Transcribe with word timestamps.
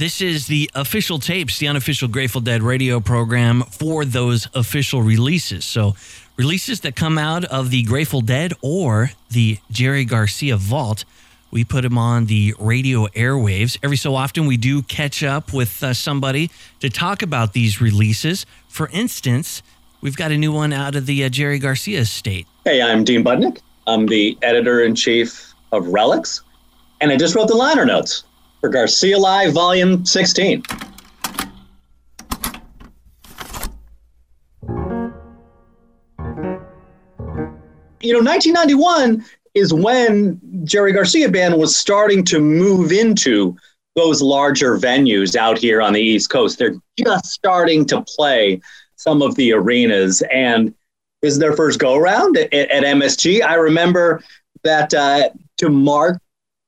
This 0.00 0.22
is 0.22 0.46
the 0.46 0.70
official 0.74 1.18
tapes, 1.18 1.58
the 1.58 1.68
unofficial 1.68 2.08
Grateful 2.08 2.40
Dead 2.40 2.62
radio 2.62 3.00
program 3.00 3.60
for 3.64 4.06
those 4.06 4.48
official 4.54 5.02
releases. 5.02 5.66
So, 5.66 5.94
releases 6.38 6.80
that 6.80 6.96
come 6.96 7.18
out 7.18 7.44
of 7.44 7.68
the 7.68 7.82
Grateful 7.82 8.22
Dead 8.22 8.54
or 8.62 9.10
the 9.28 9.58
Jerry 9.70 10.06
Garcia 10.06 10.56
Vault, 10.56 11.04
we 11.50 11.64
put 11.64 11.82
them 11.82 11.98
on 11.98 12.24
the 12.24 12.54
radio 12.58 13.08
airwaves. 13.08 13.76
Every 13.82 13.98
so 13.98 14.14
often, 14.14 14.46
we 14.46 14.56
do 14.56 14.80
catch 14.80 15.22
up 15.22 15.52
with 15.52 15.82
uh, 15.82 15.92
somebody 15.92 16.50
to 16.80 16.88
talk 16.88 17.20
about 17.20 17.52
these 17.52 17.82
releases. 17.82 18.46
For 18.68 18.88
instance, 18.94 19.62
we've 20.00 20.16
got 20.16 20.30
a 20.32 20.38
new 20.38 20.50
one 20.50 20.72
out 20.72 20.96
of 20.96 21.04
the 21.04 21.24
uh, 21.24 21.28
Jerry 21.28 21.58
Garcia 21.58 22.00
estate. 22.00 22.46
Hey, 22.64 22.80
I'm 22.80 23.04
Dean 23.04 23.22
Budnick. 23.22 23.58
I'm 23.86 24.06
the 24.06 24.38
editor 24.40 24.82
in 24.82 24.94
chief 24.94 25.52
of 25.72 25.84
Relix, 25.88 26.40
and 27.02 27.12
I 27.12 27.18
just 27.18 27.34
wrote 27.34 27.48
the 27.48 27.54
liner 27.54 27.84
notes 27.84 28.24
for 28.60 28.68
Garcia 28.68 29.18
Live 29.18 29.52
Volume 29.52 30.04
16. 30.04 30.62
You 38.02 38.14
know, 38.14 38.22
1991 38.22 39.24
is 39.54 39.74
when 39.74 40.40
Jerry 40.64 40.92
Garcia 40.92 41.28
Band 41.28 41.56
was 41.56 41.76
starting 41.76 42.24
to 42.26 42.40
move 42.40 42.92
into 42.92 43.56
those 43.96 44.22
larger 44.22 44.78
venues 44.78 45.36
out 45.36 45.58
here 45.58 45.82
on 45.82 45.92
the 45.92 46.00
East 46.00 46.30
Coast. 46.30 46.58
They're 46.58 46.76
just 46.98 47.26
starting 47.26 47.84
to 47.86 48.02
play 48.02 48.60
some 48.96 49.22
of 49.22 49.34
the 49.34 49.52
arenas, 49.52 50.22
and 50.32 50.74
this 51.22 51.32
is 51.32 51.38
their 51.38 51.54
first 51.54 51.78
go 51.78 51.96
around 51.96 52.36
at, 52.36 52.52
at, 52.52 52.84
MSG. 52.84 53.42
I 53.42 53.54
remember 53.54 54.22
that 54.62 54.94
uh, 54.94 55.30
to 55.58 55.68
mark 55.70 56.20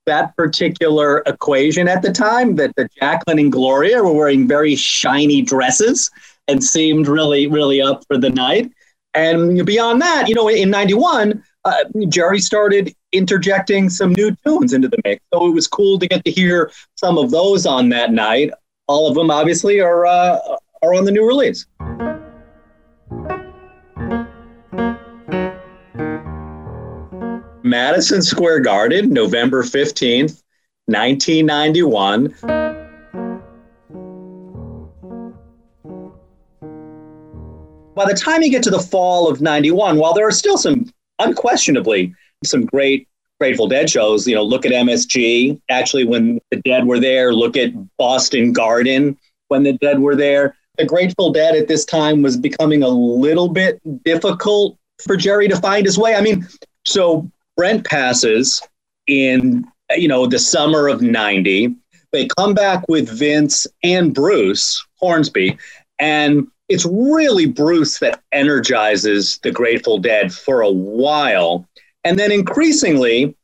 that 0.07 0.37
particular 0.37 1.23
equation 1.27 1.89
at 1.89 2.03
the 2.03 2.13
time 2.13 2.57
that 2.57 2.75
the 2.77 2.89
Jacqueline 2.99 3.39
and 3.39 3.53
Gloria 3.53 4.03
were 4.03 4.13
wearing 4.13 4.49
very 4.49 4.75
shiny 4.75 5.43
dresses 5.43 6.11
and 6.49 6.63
seemed 6.63 7.09
really, 7.09 7.47
really 7.47 7.81
up 7.81 8.05
for 8.07 8.19
the 8.19 8.31
night. 8.31 8.71
And 9.15 9.65
beyond 9.67 10.01
that, 10.01 10.29
you 10.29 10.35
know, 10.35 10.49
in 10.49 10.71
91, 10.71 11.43
uh, 11.65 11.85
Jerry 12.09 12.41
started 12.41 12.95
interjecting 13.13 13.91
some 13.91 14.13
new 14.13 14.35
tunes 14.45 14.73
into 14.73 14.89
the 14.89 14.99
mix. 15.05 15.23
So 15.33 15.47
it 15.47 15.51
was 15.51 15.69
cool 15.69 15.99
to 15.99 16.09
get 16.09 16.25
to 16.25 16.31
hear 16.31 16.71
some 16.97 17.19
of 17.19 17.31
those 17.31 17.67
on 17.67 17.91
that 17.91 18.13
night. 18.13 18.51
All 18.89 19.09
of 19.09 19.15
them, 19.15 19.31
obviously, 19.31 19.81
are, 19.81 20.07
uh, 20.07 20.39
are 20.83 20.95
on 20.95 21.05
the 21.05 21.13
new 21.13 21.27
release. 21.27 21.67
Madison 27.73 28.21
Square 28.21 28.61
Garden, 28.61 29.15
November 29.15 29.63
15th, 29.63 30.43
1991. 30.89 32.35
By 37.95 38.05
the 38.05 38.15
time 38.15 38.43
you 38.43 38.51
get 38.51 38.63
to 38.65 38.71
the 38.71 38.79
fall 38.79 39.27
of 39.27 39.41
91, 39.41 39.97
while 39.97 40.13
there 40.13 40.29
are 40.29 40.33
still 40.33 40.59
some, 40.59 40.93
unquestionably, 41.19 42.15
some 42.45 42.67
great 42.67 43.09
Grateful 43.41 43.69
Dead 43.69 43.89
shows, 43.89 44.29
you 44.29 44.35
know, 44.35 44.43
look 44.43 44.67
at 44.67 44.73
MSG. 44.73 45.59
Actually, 45.71 46.05
when 46.05 46.43
the 46.51 46.59
Dead 46.59 46.87
were 46.87 47.01
there, 47.01 47.33
look 47.33 47.57
at 47.57 47.73
Boston 47.97 48.53
Garden 48.53 49.17
when 49.49 49.63
the 49.63 49.73
Dead 49.79 49.99
were 49.99 50.15
there. 50.15 50.59
The 50.77 50.85
Grateful 50.85 51.33
Dead 51.33 51.57
at 51.57 51.69
this 51.69 51.87
time 51.87 52.21
was 52.21 52.37
becoming 52.37 52.83
a 52.83 52.89
little 52.89 53.49
bit 53.49 53.81
difficult 54.05 54.77
for 55.03 55.17
Jerry 55.17 55.49
to 55.49 55.57
find 55.57 55.87
his 55.87 55.97
way. 55.97 56.15
I 56.15 56.21
mean, 56.21 56.47
so 56.85 57.31
Brent 57.57 57.85
passes 57.85 58.63
in 59.07 59.67
you 59.97 60.09
know 60.09 60.27
the 60.27 60.39
summer 60.39 60.89
of 60.89 61.03
90 61.03 61.75
they 62.13 62.27
come 62.39 62.55
back 62.55 62.89
with 62.89 63.09
vince 63.09 63.67
and 63.83 64.15
bruce 64.15 64.87
hornsby 65.01 65.59
and 65.99 66.47
it's 66.73 66.87
really 66.87 67.47
bruce 67.47 67.99
that 67.99 68.23
energizes 68.33 69.39
the 69.43 69.51
grateful 69.51 69.99
dead 69.99 70.33
for 70.33 70.63
a 70.63 70.71
while. 70.71 71.69
And 72.05 72.19
then 72.19 72.33
increasingly 72.33 73.37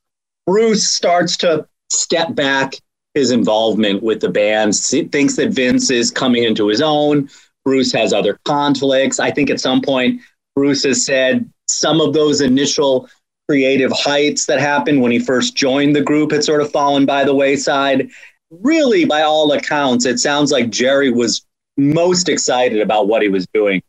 bruce 0.46 0.88
starts 0.88 1.36
to 1.38 1.68
step 1.90 2.34
back 2.34 2.74
his 3.14 3.30
involvement 3.30 4.02
with 4.02 4.20
the 4.20 4.30
band 4.30 4.74
thinks 4.74 5.36
that 5.36 5.50
vince 5.50 5.90
is 5.90 6.10
coming 6.10 6.44
into 6.44 6.68
his 6.68 6.80
own. 6.80 7.28
Bruce 7.64 7.92
has 7.92 8.12
other 8.12 8.38
conflicts. 8.44 9.20
I 9.20 9.30
think 9.30 9.50
at 9.50 9.60
some 9.60 9.82
point 9.82 10.20
bruce 10.56 10.84
has 10.84 11.04
said 11.04 11.50
some 11.66 12.00
of 12.00 12.14
those 12.14 12.40
initial 12.40 13.10
creative 13.48 13.90
heights 13.92 14.44
that 14.44 14.60
happened 14.60 15.00
when 15.00 15.10
he 15.10 15.18
first 15.18 15.56
joined 15.56 15.96
the 15.96 16.02
group 16.02 16.32
had 16.32 16.44
sort 16.44 16.60
of 16.60 16.70
fallen 16.70 17.06
by 17.06 17.24
the 17.24 17.34
wayside. 17.34 18.10
Really, 18.50 19.06
by 19.06 19.22
all 19.22 19.50
accounts, 19.52 20.04
it 20.04 20.18
sounds 20.18 20.52
like 20.52 20.68
Jerry 20.68 21.10
was 21.10 21.46
most 21.78 22.28
excited 22.28 22.82
about 22.82 23.08
what 23.08 23.22
he 23.22 23.28
was 23.28 23.46
doing 23.54 23.82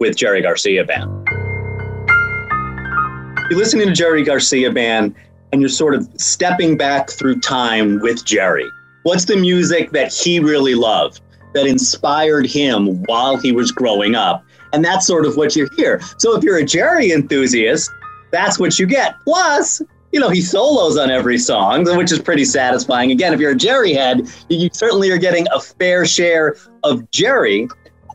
with 0.00 0.16
Jerry 0.16 0.42
Garcia 0.42 0.84
Band. 0.84 1.08
You're 3.48 3.60
listening 3.60 3.86
to 3.86 3.92
Jerry 3.92 4.24
Garcia 4.24 4.72
Band 4.72 5.14
and 5.52 5.60
you're 5.60 5.68
sort 5.68 5.94
of 5.94 6.08
stepping 6.16 6.76
back 6.76 7.08
through 7.08 7.38
time 7.40 8.00
with 8.00 8.24
Jerry. 8.24 8.68
What's 9.04 9.26
the 9.26 9.36
music 9.36 9.92
that 9.92 10.12
he 10.12 10.40
really 10.40 10.74
loved, 10.74 11.20
that 11.54 11.64
inspired 11.66 12.46
him 12.46 13.04
while 13.04 13.36
he 13.36 13.52
was 13.52 13.70
growing 13.70 14.16
up? 14.16 14.44
And 14.72 14.84
that's 14.84 15.06
sort 15.06 15.26
of 15.26 15.36
what 15.36 15.54
you 15.54 15.68
hear. 15.76 16.00
So 16.18 16.36
if 16.36 16.42
you're 16.42 16.58
a 16.58 16.64
Jerry 16.64 17.12
enthusiast, 17.12 17.88
that's 18.36 18.58
what 18.58 18.78
you 18.78 18.86
get. 18.86 19.14
Plus, 19.24 19.80
you 20.12 20.20
know, 20.20 20.28
he 20.28 20.42
solos 20.42 20.98
on 20.98 21.10
every 21.10 21.38
song, 21.38 21.84
which 21.96 22.12
is 22.12 22.18
pretty 22.18 22.44
satisfying. 22.44 23.10
Again, 23.10 23.32
if 23.32 23.40
you're 23.40 23.52
a 23.52 23.56
Jerry 23.56 23.94
head, 23.94 24.28
you 24.50 24.68
certainly 24.72 25.10
are 25.10 25.18
getting 25.18 25.46
a 25.54 25.60
fair 25.60 26.04
share 26.04 26.56
of 26.84 27.10
Jerry. 27.10 27.66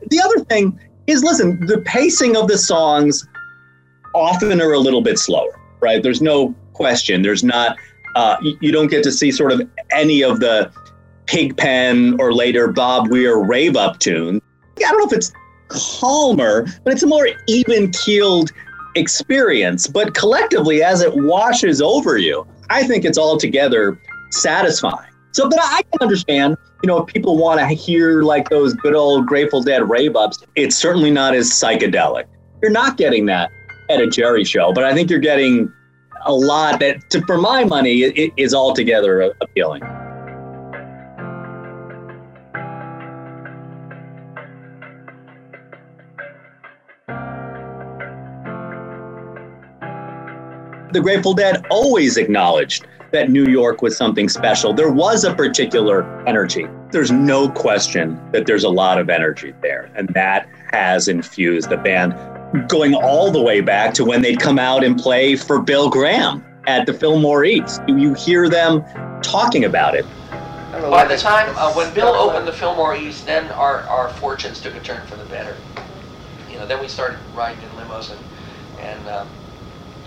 The 0.09 0.21
other 0.21 0.43
thing 0.45 0.79
is 1.07 1.23
listen, 1.23 1.65
the 1.65 1.79
pacing 1.79 2.37
of 2.37 2.47
the 2.47 2.57
songs 2.57 3.27
often 4.13 4.61
are 4.61 4.73
a 4.73 4.79
little 4.79 5.01
bit 5.01 5.17
slower, 5.17 5.59
right? 5.79 6.03
There's 6.03 6.21
no 6.21 6.53
question. 6.73 7.23
There's 7.23 7.43
not, 7.43 7.77
uh, 8.15 8.37
you 8.41 8.71
don't 8.71 8.87
get 8.87 9.03
to 9.03 9.11
see 9.11 9.31
sort 9.31 9.51
of 9.51 9.61
any 9.91 10.23
of 10.23 10.39
the 10.39 10.71
Pigpen 11.25 12.19
or 12.19 12.33
later 12.33 12.67
Bob 12.67 13.09
Weir 13.09 13.37
rave 13.37 13.75
up 13.75 13.99
tune. 13.99 14.41
I 14.77 14.81
don't 14.81 14.99
know 14.99 15.05
if 15.05 15.13
it's 15.13 15.31
calmer, 15.69 16.67
but 16.83 16.93
it's 16.93 17.03
a 17.03 17.07
more 17.07 17.27
even 17.47 17.91
keeled 17.91 18.51
experience, 18.95 19.87
but 19.87 20.13
collectively, 20.13 20.83
as 20.83 21.01
it 21.01 21.13
washes 21.13 21.81
over 21.81 22.17
you, 22.17 22.45
I 22.69 22.83
think 22.83 23.05
it's 23.05 23.17
altogether 23.17 23.99
satisfying. 24.31 25.11
So, 25.31 25.49
but 25.49 25.59
I 25.61 25.81
can 25.83 26.01
understand, 26.01 26.57
you 26.83 26.87
know, 26.87 26.97
if 27.03 27.07
people 27.07 27.37
want 27.37 27.59
to 27.59 27.67
hear 27.67 28.21
like 28.21 28.49
those 28.49 28.73
good 28.73 28.95
old 28.95 29.27
Grateful 29.27 29.61
Dead 29.61 29.89
rave 29.89 30.15
ups, 30.15 30.43
it's 30.55 30.75
certainly 30.75 31.11
not 31.11 31.33
as 31.33 31.49
psychedelic. 31.49 32.25
You're 32.61 32.71
not 32.71 32.97
getting 32.97 33.25
that 33.27 33.49
at 33.89 34.01
a 34.01 34.07
Jerry 34.07 34.43
show, 34.43 34.73
but 34.73 34.83
I 34.83 34.93
think 34.93 35.09
you're 35.09 35.19
getting 35.19 35.71
a 36.25 36.33
lot 36.33 36.79
that, 36.81 37.09
to, 37.11 37.21
for 37.25 37.37
my 37.37 37.63
money, 37.63 38.03
it, 38.03 38.33
is 38.37 38.53
altogether 38.53 39.33
appealing. 39.41 39.83
The 50.91 51.01
Grateful 51.01 51.33
Dead 51.33 51.65
always 51.69 52.17
acknowledged 52.17 52.85
that 53.11 53.29
New 53.29 53.45
York 53.45 53.81
was 53.81 53.97
something 53.97 54.29
special. 54.29 54.73
There 54.73 54.91
was 54.91 55.23
a 55.23 55.33
particular 55.33 56.25
energy. 56.27 56.67
There's 56.91 57.11
no 57.11 57.49
question 57.49 58.19
that 58.31 58.45
there's 58.45 58.63
a 58.63 58.69
lot 58.69 58.97
of 58.97 59.09
energy 59.09 59.53
there, 59.61 59.89
and 59.95 60.07
that 60.09 60.47
has 60.71 61.07
infused 61.07 61.69
the 61.69 61.77
band 61.77 62.13
going 62.67 62.93
all 62.93 63.31
the 63.31 63.41
way 63.41 63.61
back 63.61 63.93
to 63.93 64.05
when 64.05 64.21
they'd 64.21 64.39
come 64.39 64.59
out 64.59 64.83
and 64.83 64.97
play 64.97 65.35
for 65.35 65.61
Bill 65.61 65.89
Graham 65.89 66.43
at 66.67 66.85
the 66.85 66.93
Fillmore 66.93 67.45
East. 67.45 67.81
You 67.87 68.13
hear 68.13 68.49
them 68.49 68.83
talking 69.21 69.65
about 69.65 69.95
it. 69.95 70.05
By 70.71 71.05
the 71.05 71.17
time 71.17 71.53
uh, 71.57 71.73
when 71.73 71.93
Bill 71.93 72.13
opened 72.13 72.47
the 72.47 72.53
Fillmore 72.53 72.95
East, 72.95 73.25
then 73.25 73.49
our, 73.51 73.81
our 73.83 74.09
fortunes 74.09 74.61
took 74.61 74.75
a 74.75 74.79
turn 74.79 75.05
for 75.07 75.15
the 75.15 75.25
better. 75.25 75.55
You 76.49 76.57
know, 76.57 76.65
then 76.65 76.81
we 76.81 76.87
started 76.87 77.19
riding 77.33 77.61
in 77.63 77.69
limos 77.71 78.11
and 78.11 78.19
and 78.81 79.07
um, 79.09 79.27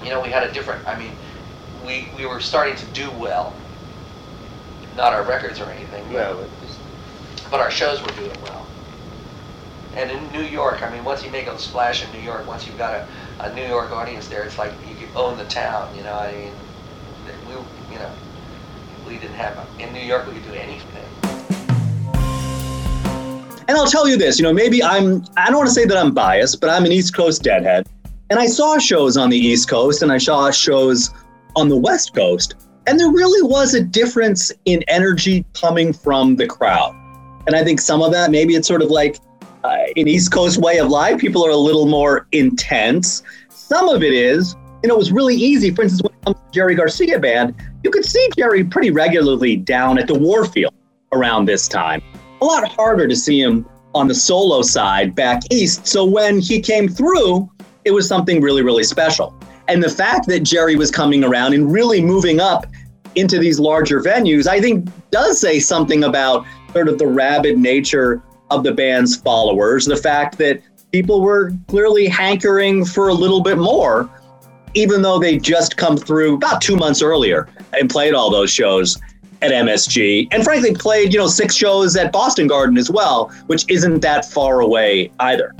you 0.05 0.11
know, 0.11 0.21
we 0.21 0.29
had 0.29 0.43
a 0.43 0.53
different, 0.53 0.87
I 0.87 0.99
mean, 0.99 1.13
we, 1.85 2.09
we 2.17 2.27
were 2.27 2.41
starting 2.41 2.77
to 2.77 2.87
do 2.87 3.11
well. 3.13 3.55
Not 4.97 5.13
our 5.13 5.23
records 5.25 5.61
or 5.61 5.65
anything, 5.71 6.05
but, 6.13 6.49
but 7.51 7.61
our 7.61 7.71
shows 7.71 8.01
were 8.01 8.13
doing 8.13 8.37
well. 8.43 8.67
And 9.97 10.11
in 10.11 10.33
New 10.33 10.43
York, 10.47 10.83
I 10.83 10.91
mean, 10.91 11.05
once 11.05 11.25
you 11.25 11.31
make 11.31 11.47
a 11.47 11.59
splash 11.59 12.05
in 12.05 12.13
New 12.13 12.25
York, 12.25 12.47
once 12.47 12.67
you've 12.67 12.79
got 12.79 12.95
a, 12.95 13.09
a 13.41 13.55
New 13.55 13.67
York 13.67 13.93
audience 13.93 14.29
there, 14.29 14.45
it's 14.45 14.59
like 14.59 14.73
you 14.89 14.95
could 14.95 15.17
own 15.17 15.39
the 15.39 15.45
town, 15.45 15.95
you 15.97 16.03
know, 16.03 16.15
I 16.15 16.33
mean, 16.33 16.53
we, 17.49 17.55
you 17.93 17.99
know, 17.99 18.11
we 19.07 19.19
didn't 19.19 19.35
have, 19.35 19.57
a, 19.57 19.83
in 19.83 19.93
New 19.93 20.01
York, 20.01 20.27
we 20.27 20.35
could 20.35 20.45
do 20.45 20.53
anything. 20.53 21.05
And 23.67 23.79
I'll 23.79 23.87
tell 23.87 24.07
you 24.09 24.17
this, 24.17 24.39
you 24.39 24.43
know, 24.43 24.53
maybe 24.53 24.83
I'm, 24.83 25.25
I 25.37 25.47
don't 25.47 25.57
want 25.57 25.69
to 25.69 25.75
say 25.75 25.87
that 25.87 25.97
I'm 25.97 26.13
biased, 26.13 26.61
but 26.61 26.71
I'm 26.71 26.85
an 26.85 26.93
East 26.93 27.15
Coast 27.15 27.43
deadhead. 27.43 27.89
And 28.35 28.43
I 28.43 28.47
saw 28.47 28.79
shows 28.79 29.17
on 29.17 29.31
the 29.31 29.39
East 29.39 29.69
Coast 29.69 30.03
and 30.03 30.11
I 30.11 30.19
saw 30.19 30.51
shows 30.51 31.15
on 31.55 31.69
the 31.69 31.77
West 31.77 32.17
Coast. 32.17 32.57
And 32.89 32.99
there 32.99 33.09
really 33.09 33.49
was 33.49 33.75
a 33.75 33.81
difference 33.81 34.51
in 34.65 34.83
energy 34.89 35.45
coming 35.55 35.93
from 35.93 36.35
the 36.35 36.45
crowd. 36.45 36.97
And 37.47 37.55
I 37.55 37.63
think 37.63 37.81
some 37.81 38.03
of 38.03 38.11
that, 38.11 38.33
maybe 38.33 38.57
it's 38.57 38.67
sort 38.67 38.83
of 38.83 38.91
like 38.91 39.21
uh, 39.63 39.77
an 39.95 40.09
East 40.09 40.33
Coast 40.33 40.59
way 40.59 40.79
of 40.79 40.89
life. 40.89 41.21
People 41.21 41.47
are 41.47 41.51
a 41.51 41.57
little 41.57 41.87
more 41.87 42.27
intense. 42.33 43.23
Some 43.51 43.89
of 43.89 44.03
it 44.03 44.13
is, 44.13 44.57
you 44.83 44.89
know, 44.89 44.97
it 44.97 44.99
was 44.99 45.13
really 45.13 45.37
easy. 45.37 45.71
For 45.71 45.83
instance, 45.83 46.03
when 46.03 46.13
it 46.13 46.25
comes 46.25 46.37
to 46.37 46.51
Jerry 46.51 46.75
Garcia 46.75 47.21
band, 47.21 47.55
you 47.85 47.91
could 47.93 48.05
see 48.05 48.29
Jerry 48.37 48.65
pretty 48.65 48.91
regularly 48.91 49.55
down 49.55 49.97
at 49.97 50.09
the 50.09 50.19
Warfield 50.19 50.75
around 51.13 51.45
this 51.45 51.69
time. 51.69 52.03
A 52.43 52.45
lot 52.45 52.67
harder 52.67 53.07
to 53.07 53.15
see 53.15 53.41
him 53.41 53.65
on 53.95 54.09
the 54.09 54.15
solo 54.17 54.63
side 54.63 55.15
back 55.15 55.43
east. 55.53 55.87
So 55.87 56.05
when 56.05 56.41
he 56.41 56.61
came 56.61 56.89
through, 56.89 57.49
it 57.85 57.93
was 57.93 58.09
something 58.09 58.41
really, 58.41 58.63
really 58.63 58.85
special. 58.85 59.35
And 59.69 59.83
the 59.83 59.91
fact 59.91 60.27
that 60.29 60.41
Jerry 60.41 60.77
was 60.77 60.91
coming 60.91 61.25
around 61.25 61.55
and 61.55 61.73
really 61.73 62.01
moving 62.01 62.41
up 62.41 62.67
into 63.15 63.39
these 63.39 63.59
larger 63.59 64.01
venues, 64.01 64.47
I 64.47 64.61
think 64.61 64.89
does 65.11 65.41
say 65.41 65.61
something 65.61 66.05
about 66.05 66.45
sort 66.73 66.89
of 66.89 66.99
the 66.99 67.07
rabid 67.07 67.59
nature 67.59 68.23
of 68.51 68.65
the 68.65 68.73
band's 68.73 69.17
followers. 69.17 69.87
The 69.87 69.97
fact 69.97 70.39
that 70.39 70.61
people 70.93 71.23
were 71.23 71.53
clearly 71.69 72.07
hankering 72.07 72.85
for 72.85 73.09
a 73.09 73.15
little 73.15 73.43
bit 73.43 73.59
more, 73.59 74.11
even 74.75 75.03
though 75.03 75.19
they 75.19 75.39
just 75.39 75.77
come 75.77 75.97
through 75.97 76.35
about 76.35 76.61
two 76.61 76.77
months 76.77 77.03
earlier 77.03 77.49
and 77.73 77.89
played 77.89 78.15
all 78.15 78.31
those 78.31 78.51
shows 78.51 79.01
at 79.43 79.51
MSG, 79.51 80.29
and 80.31 80.43
frankly 80.43 80.75
played 80.75 81.13
you 81.13 81.19
know 81.19 81.27
six 81.27 81.55
shows 81.55 81.97
at 81.97 82.13
Boston 82.13 82.47
Garden 82.47 82.79
as 82.79 82.91
well, 82.91 83.29
which 83.47 83.65
isn't 83.69 84.01
that 84.01 84.31
far 84.31 84.61
away 84.61 85.11
either. 85.21 85.55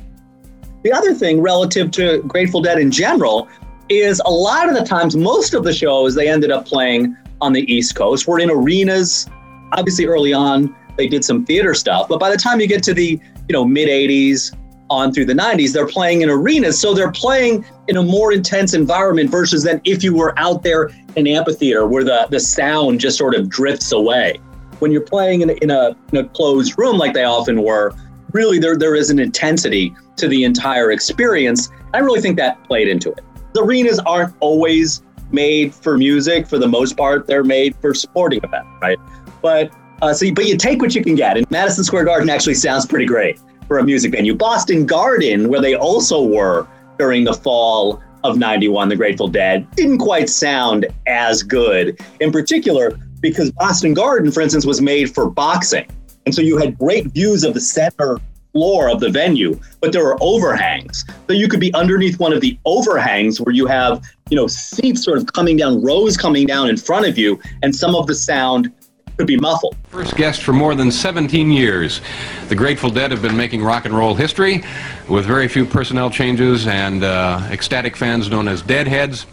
The 0.85 0.93
other 0.93 1.15
thing 1.15 1.41
relative 1.41 1.91
to 1.93 2.23
Grateful 2.25 2.61
Dead 2.61 2.79
in 2.79 2.91
general 2.91 3.49
is 3.89 4.21
a 4.27 4.31
lot 4.31 4.69
of 4.69 4.75
the 4.75 4.85
times, 4.85 5.17
most 5.17 5.55
of 5.55 5.65
the 5.65 5.73
shows 5.73 6.15
they 6.15 6.29
ended 6.29 6.51
up 6.51 6.67
playing 6.67 7.17
on 7.41 7.55
the 7.55 7.63
East 7.73 7.95
Coast 7.95 8.29
were 8.29 8.39
in 8.39 8.51
arenas. 8.51 9.27
Obviously, 9.73 10.05
early 10.05 10.35
on, 10.35 10.77
they 10.99 11.09
did 11.09 11.25
some 11.25 11.47
theater 11.47 11.73
stuff, 11.73 12.07
but 12.07 12.21
by 12.21 12.31
the 12.31 12.37
time 12.37 12.61
you 12.61 12.67
get 12.67 12.83
to 12.83 12.93
the 12.93 13.19
you 13.49 13.53
know 13.53 13.65
mid 13.65 13.89
80s 13.89 14.55
on 14.91 15.11
through 15.11 15.25
the 15.25 15.33
90s, 15.33 15.73
they're 15.73 15.87
playing 15.87 16.21
in 16.21 16.29
arenas. 16.29 16.79
So 16.79 16.93
they're 16.93 17.11
playing 17.11 17.65
in 17.89 17.97
a 17.97 18.03
more 18.03 18.35
intense 18.35 18.75
environment 18.75 19.31
versus 19.31 19.63
than 19.63 19.81
if 19.85 20.05
you 20.05 20.15
were 20.15 20.39
out 20.39 20.63
there 20.63 20.91
in 21.17 21.27
amphitheater 21.27 21.87
where 21.87 22.05
the, 22.05 22.29
the 22.31 22.39
sound 22.39 23.01
just 23.01 23.17
sort 23.17 23.35
of 23.35 23.49
drifts 23.49 23.93
away. 23.93 24.39
When 24.81 24.93
you're 24.93 25.01
playing 25.01 25.41
in, 25.41 25.51
in, 25.51 25.71
a, 25.71 25.97
in 26.13 26.19
a 26.19 26.29
closed 26.29 26.75
room 26.77 26.99
like 26.99 27.15
they 27.15 27.25
often 27.25 27.63
were, 27.63 27.95
really 28.35 28.59
there, 28.59 28.77
there 28.77 28.95
is 28.95 29.09
an 29.09 29.19
intensity 29.19 29.95
to 30.17 30.29
the 30.29 30.45
entire 30.45 30.91
experience. 30.91 31.71
I 31.95 31.99
really 31.99 32.21
think 32.21 32.37
that 32.37 32.63
played 32.65 32.89
into 32.89 33.11
it. 33.13 33.25
The 33.55 33.63
arenas 33.63 34.01
aren't 34.01 34.35
always 34.41 35.03
made 35.31 35.75
for 35.75 35.97
music. 35.97 36.47
For 36.47 36.59
the 36.59 36.69
most 36.69 36.97
part, 36.97 37.27
they're 37.27 37.45
made 37.45 37.77
for 37.77 37.95
sporting 37.95 38.41
events, 38.43 38.69
right? 38.83 38.99
But 39.41 39.73
uh, 40.03 40.13
so, 40.13 40.33
but 40.35 40.47
you 40.47 40.57
take 40.57 40.83
what 40.83 40.95
you 40.95 41.03
can 41.03 41.15
get. 41.15 41.37
And 41.37 41.51
Madison 41.51 41.85
Square 41.85 42.05
Garden 42.05 42.29
actually 42.29 42.55
sounds 42.55 42.85
pretty 42.85 43.07
great 43.07 43.39
for 43.69 43.79
a 43.79 43.85
music 43.85 44.13
venue. 44.13 44.35
Boston 44.35 44.85
Garden, 44.85 45.49
where 45.49 45.61
they 45.61 45.75
also 45.75 46.23
were 46.23 46.67
during 46.99 47.25
the 47.25 47.33
fall 47.33 48.03
of 48.25 48.37
91, 48.39 48.89
the 48.89 48.97
Grateful 48.97 49.29
Dead, 49.29 49.71
didn't 49.77 49.99
quite 49.99 50.29
sound 50.29 50.87
as 51.07 51.43
good. 51.43 52.01
In 52.21 52.33
particular, 52.33 52.99
because 53.21 53.53
Boston 53.53 53.95
Garden, 53.95 54.31
for 54.31 54.41
instance, 54.41 54.67
was 54.67 54.81
made 54.81 55.15
for 55.15 55.31
boxing. 55.31 55.87
And 56.27 56.35
so 56.35 56.41
you 56.43 56.57
had 56.59 56.79
great 56.79 57.07
views 57.07 57.45
of 57.45 57.55
the 57.55 57.61
center 57.61 58.19
floor 58.53 58.89
of 58.89 59.01
the 59.01 59.11
venue, 59.11 59.59
but 59.81 59.93
there 59.93 60.05
were 60.05 60.17
overhangs. 60.21 61.05
So 61.27 61.35
you 61.35 61.49
could 61.49 61.61
be 61.61 61.75
underneath 61.75 62.19
one 62.21 62.33
of 62.33 62.41
the 62.41 62.57
overhangs 62.65 63.41
where 63.41 63.55
you 63.55 63.67
have, 63.67 64.03
you 64.31 64.37
know, 64.37 64.47
seats 64.47 65.05
sort 65.05 65.19
of 65.19 65.27
coming 65.33 65.57
down, 65.57 65.83
rows 65.83 66.17
coming 66.17 66.47
down 66.47 66.69
in 66.69 66.77
front 66.77 67.07
of 67.07 67.19
you, 67.19 67.41
and 67.63 67.75
some 67.75 67.97
of 67.97 68.07
the 68.07 68.15
sound 68.15 68.73
could 69.17 69.27
be 69.27 69.37
muffled. 69.37 69.77
First 69.91 70.17
guest 70.17 70.43
for 70.43 70.53
more 70.53 70.75
than 70.75 70.91
17 70.91 71.51
years. 71.51 72.01
The 72.49 72.55
Grateful 72.55 72.91
Dead 72.91 73.11
have 73.11 73.23
been 73.23 73.37
making 73.37 73.63
rock 73.63 73.85
and 73.85 73.97
roll 73.97 74.15
history 74.15 74.65
with 75.09 75.25
very 75.25 75.49
few 75.49 75.65
personnel 75.65 76.11
changes 76.11 76.67
and 76.67 77.05
uh, 77.05 77.47
ecstatic 77.51 77.97
fans 77.97 78.29
known 78.29 78.49
as 78.49 78.63
Deadheads. 78.63 79.27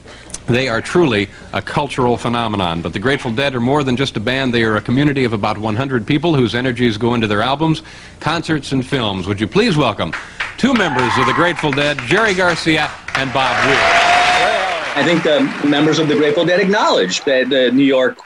They 0.47 0.67
are 0.67 0.81
truly 0.81 1.29
a 1.53 1.61
cultural 1.61 2.17
phenomenon. 2.17 2.81
But 2.81 2.93
the 2.93 2.99
Grateful 2.99 3.31
Dead 3.31 3.55
are 3.55 3.59
more 3.59 3.83
than 3.83 3.95
just 3.95 4.17
a 4.17 4.19
band. 4.19 4.53
They 4.53 4.63
are 4.63 4.75
a 4.75 4.81
community 4.81 5.23
of 5.23 5.33
about 5.33 5.57
100 5.57 6.05
people 6.05 6.35
whose 6.35 6.55
energies 6.55 6.97
go 6.97 7.13
into 7.13 7.27
their 7.27 7.41
albums, 7.41 7.83
concerts, 8.19 8.71
and 8.71 8.85
films. 8.85 9.27
Would 9.27 9.39
you 9.39 9.47
please 9.47 9.77
welcome 9.77 10.13
two 10.57 10.73
members 10.73 11.11
of 11.17 11.25
the 11.25 11.33
Grateful 11.33 11.71
Dead, 11.71 11.97
Jerry 12.05 12.33
Garcia 12.33 12.91
and 13.15 13.33
Bob 13.33 13.55
Weir. 13.65 13.79
I 14.93 15.03
think 15.03 15.23
the 15.23 15.67
members 15.67 15.99
of 15.99 16.07
the 16.07 16.15
Grateful 16.15 16.45
Dead 16.45 16.59
acknowledge 16.59 17.23
that 17.23 17.49
the 17.49 17.71
New 17.71 17.83
York 17.83 18.19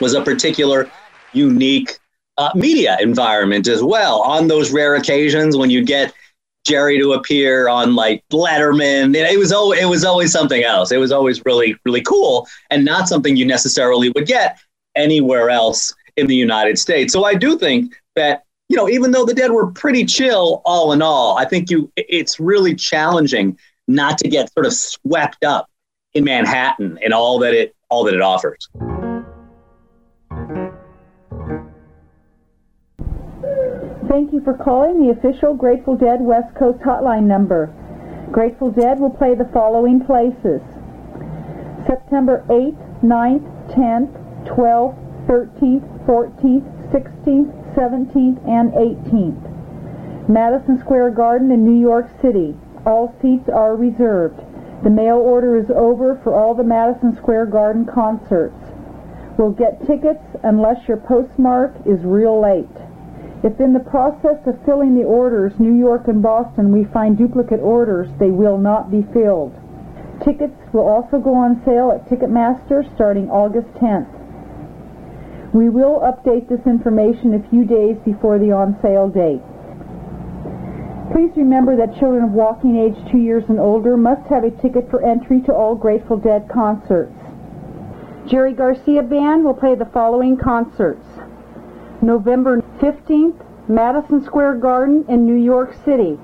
was 0.00 0.14
a 0.14 0.22
particular 0.22 0.90
unique 1.32 1.98
uh, 2.36 2.50
media 2.54 2.96
environment 3.00 3.68
as 3.68 3.82
well. 3.82 4.20
On 4.22 4.48
those 4.48 4.72
rare 4.72 4.96
occasions 4.96 5.56
when 5.56 5.70
you 5.70 5.84
get 5.84 6.12
Jerry 6.64 6.98
to 6.98 7.12
appear 7.12 7.68
on 7.68 7.94
like 7.94 8.24
Letterman. 8.32 9.14
It, 9.14 9.38
was 9.38 9.52
always, 9.52 9.80
it 9.80 9.86
was 9.86 10.04
always 10.04 10.32
something 10.32 10.64
else. 10.64 10.92
It 10.92 10.98
was 10.98 11.12
always 11.12 11.44
really 11.44 11.76
really 11.84 12.02
cool 12.02 12.48
and 12.70 12.84
not 12.84 13.08
something 13.08 13.36
you 13.36 13.44
necessarily 13.44 14.10
would 14.10 14.26
get 14.26 14.58
anywhere 14.96 15.50
else 15.50 15.94
in 16.16 16.26
the 16.26 16.36
United 16.36 16.78
States. 16.78 17.12
So 17.12 17.24
I 17.24 17.34
do 17.34 17.58
think 17.58 17.94
that 18.16 18.44
you 18.68 18.76
know 18.76 18.88
even 18.88 19.10
though 19.10 19.26
the 19.26 19.34
Dead 19.34 19.50
were 19.50 19.70
pretty 19.70 20.04
chill 20.04 20.62
all 20.64 20.92
in 20.92 21.02
all, 21.02 21.36
I 21.36 21.44
think 21.44 21.70
you 21.70 21.92
it's 21.96 22.40
really 22.40 22.74
challenging 22.74 23.58
not 23.86 24.18
to 24.18 24.28
get 24.28 24.52
sort 24.52 24.66
of 24.66 24.72
swept 24.72 25.44
up 25.44 25.68
in 26.14 26.24
Manhattan 26.24 26.98
and 27.02 27.12
all 27.12 27.38
that 27.40 27.54
it 27.54 27.74
all 27.90 28.04
that 28.04 28.14
it 28.14 28.22
offers. 28.22 28.68
Thank 34.14 34.32
you 34.32 34.42
for 34.42 34.54
calling 34.54 35.02
the 35.02 35.10
official 35.10 35.54
Grateful 35.54 35.96
Dead 35.96 36.20
West 36.20 36.54
Coast 36.54 36.78
hotline 36.78 37.24
number. 37.24 37.74
Grateful 38.30 38.70
Dead 38.70 39.00
will 39.00 39.10
play 39.10 39.34
the 39.34 39.50
following 39.52 39.98
places. 40.06 40.62
September 41.84 42.44
8th, 42.46 42.78
9th, 43.02 43.74
10th, 43.74 44.14
12th, 44.46 45.26
13th, 45.26 46.06
14th, 46.06 46.92
16th, 46.94 47.74
17th, 47.74 48.38
and 48.46 48.70
18th. 48.78 50.28
Madison 50.28 50.78
Square 50.78 51.10
Garden 51.10 51.50
in 51.50 51.64
New 51.64 51.80
York 51.80 52.06
City. 52.22 52.54
All 52.86 53.12
seats 53.20 53.48
are 53.48 53.74
reserved. 53.74 54.38
The 54.84 54.90
mail 54.90 55.16
order 55.16 55.56
is 55.56 55.70
over 55.74 56.20
for 56.22 56.32
all 56.32 56.54
the 56.54 56.62
Madison 56.62 57.16
Square 57.16 57.46
Garden 57.46 57.84
concerts. 57.84 58.54
We'll 59.36 59.50
get 59.50 59.84
tickets 59.88 60.22
unless 60.44 60.86
your 60.86 60.98
postmark 60.98 61.74
is 61.84 61.98
real 62.04 62.40
late. 62.40 62.83
If 63.44 63.60
in 63.60 63.74
the 63.74 63.84
process 63.92 64.40
of 64.46 64.56
filling 64.64 64.94
the 64.94 65.04
orders, 65.04 65.52
New 65.58 65.76
York 65.76 66.08
and 66.08 66.22
Boston, 66.22 66.72
we 66.72 66.84
find 66.84 67.18
duplicate 67.18 67.60
orders, 67.60 68.08
they 68.18 68.30
will 68.30 68.56
not 68.56 68.90
be 68.90 69.04
filled. 69.12 69.52
Tickets 70.24 70.56
will 70.72 70.88
also 70.88 71.18
go 71.18 71.34
on 71.34 71.60
sale 71.62 71.92
at 71.92 72.08
Ticketmaster 72.08 72.82
starting 72.94 73.28
August 73.28 73.68
10th. 73.76 74.08
We 75.52 75.68
will 75.68 76.00
update 76.00 76.48
this 76.48 76.64
information 76.66 77.34
a 77.34 77.50
few 77.50 77.66
days 77.66 77.96
before 78.02 78.38
the 78.38 78.50
on 78.50 78.80
sale 78.80 79.12
date. 79.12 79.44
Please 81.12 81.36
remember 81.36 81.76
that 81.76 81.98
children 82.00 82.24
of 82.24 82.30
walking 82.32 82.76
age 82.80 82.96
two 83.12 83.18
years 83.18 83.44
and 83.50 83.60
older 83.60 83.98
must 83.98 84.26
have 84.30 84.44
a 84.44 84.50
ticket 84.50 84.88
for 84.88 85.04
entry 85.04 85.42
to 85.42 85.52
all 85.52 85.74
Grateful 85.74 86.16
Dead 86.16 86.48
concerts. 86.48 87.12
Jerry 88.26 88.54
Garcia 88.54 89.02
Band 89.02 89.44
will 89.44 89.54
play 89.54 89.74
the 89.74 89.84
following 89.92 90.38
concerts. 90.38 91.04
November 92.04 92.60
15th, 92.80 93.40
Madison 93.66 94.22
Square 94.24 94.56
Garden 94.56 95.06
in 95.08 95.24
New 95.24 95.42
York 95.42 95.72
City. 95.86 96.18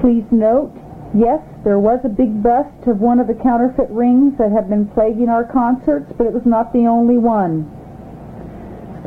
Please 0.00 0.24
note, 0.32 0.72
yes, 1.14 1.40
there 1.64 1.78
was 1.78 2.00
a 2.02 2.08
big 2.08 2.42
bust 2.42 2.88
of 2.88 2.98
one 2.98 3.20
of 3.20 3.26
the 3.26 3.34
counterfeit 3.34 3.90
rings 3.90 4.32
that 4.38 4.50
have 4.50 4.70
been 4.70 4.88
plaguing 4.88 5.28
our 5.28 5.44
concerts, 5.44 6.10
but 6.16 6.26
it 6.26 6.32
was 6.32 6.46
not 6.46 6.72
the 6.72 6.86
only 6.86 7.18
one. 7.18 7.68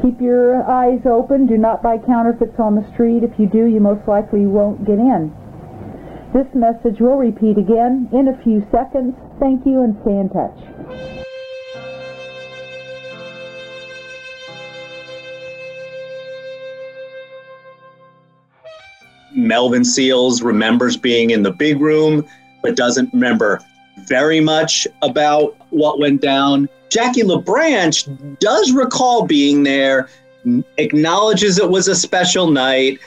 Keep 0.03 0.21
your 0.21 0.61
eyes 0.69 1.01
open. 1.05 1.47
Do 1.47 1.57
not 1.57 1.81
buy 1.81 1.97
counterfeits 1.97 2.59
on 2.59 2.75
the 2.75 2.87
street. 2.93 3.23
If 3.23 3.39
you 3.39 3.47
do, 3.47 3.65
you 3.65 3.79
most 3.79 4.07
likely 4.07 4.45
won't 4.45 4.85
get 4.85 4.99
in. 4.99 5.33
This 6.33 6.53
message 6.53 7.01
will 7.01 7.17
repeat 7.17 7.57
again 7.57 8.09
in 8.13 8.27
a 8.27 8.37
few 8.43 8.61
seconds. 8.69 9.15
Thank 9.39 9.65
you 9.65 9.81
and 9.81 9.97
stay 10.03 10.21
in 10.21 10.29
touch. 10.29 10.76
Melvin 19.47 19.83
Seals 19.83 20.41
remembers 20.41 20.97
being 20.97 21.29
in 21.31 21.43
the 21.43 21.51
big 21.51 21.79
room, 21.79 22.25
but 22.61 22.75
doesn't 22.75 23.13
remember 23.13 23.61
very 24.07 24.39
much 24.39 24.87
about 25.01 25.55
what 25.71 25.99
went 25.99 26.21
down. 26.21 26.69
Jackie 26.89 27.23
LaBranch 27.23 28.39
does 28.39 28.71
recall 28.71 29.25
being 29.25 29.63
there, 29.63 30.09
acknowledges 30.77 31.57
it 31.57 31.69
was 31.69 31.87
a 31.87 31.95
special 31.95 32.49
night, 32.49 32.99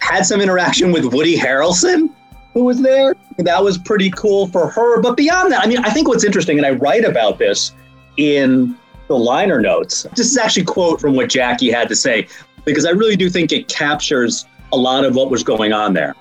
had 0.00 0.24
some 0.24 0.40
interaction 0.40 0.92
with 0.92 1.06
Woody 1.06 1.36
Harrelson, 1.36 2.10
who 2.52 2.64
was 2.64 2.80
there. 2.80 3.14
That 3.38 3.64
was 3.64 3.78
pretty 3.78 4.10
cool 4.10 4.46
for 4.48 4.68
her. 4.68 5.00
But 5.00 5.16
beyond 5.16 5.50
that, 5.52 5.64
I 5.64 5.66
mean, 5.66 5.78
I 5.78 5.90
think 5.90 6.06
what's 6.08 6.24
interesting, 6.24 6.58
and 6.58 6.66
I 6.66 6.70
write 6.70 7.04
about 7.04 7.38
this 7.38 7.72
in 8.16 8.76
the 9.08 9.18
liner 9.18 9.60
notes. 9.60 10.06
This 10.14 10.30
is 10.30 10.38
actually 10.38 10.62
a 10.62 10.66
quote 10.66 11.00
from 11.00 11.14
what 11.16 11.28
Jackie 11.28 11.70
had 11.70 11.88
to 11.88 11.96
say. 11.96 12.28
because 12.64 12.86
I 12.86 12.90
really 12.90 13.16
do 13.16 13.30
think 13.30 13.52
it 13.52 13.68
captures 13.68 14.46
a 14.74 14.76
lot 14.76 15.04
of 15.04 15.14
what 15.14 15.30
was 15.30 15.42
going 15.42 15.72
on 15.72 15.94
there. 15.94 16.14